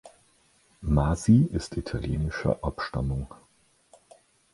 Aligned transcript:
Masi 0.81 1.47
ist 1.53 1.77
italienischer 1.77 2.57
Abstammung. 2.63 3.31